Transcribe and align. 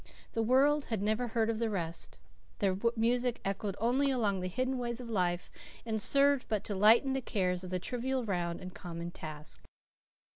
The 0.33 0.41
world 0.41 0.85
had 0.85 0.99
never 0.99 1.27
heard 1.27 1.47
of 1.47 1.59
the 1.59 1.69
rest. 1.69 2.17
Their 2.57 2.75
music 2.95 3.39
echoed 3.45 3.75
only 3.79 4.09
along 4.09 4.39
the 4.39 4.47
hidden 4.47 4.79
ways 4.79 4.99
of 4.99 5.11
life, 5.11 5.51
and 5.85 6.01
served 6.01 6.47
but 6.49 6.63
to 6.63 6.75
lighten 6.75 7.13
the 7.13 7.21
cares 7.21 7.63
of 7.63 7.69
the 7.69 7.77
trivial 7.77 8.25
round 8.25 8.61
and 8.61 8.73
common 8.73 9.11
task. 9.11 9.63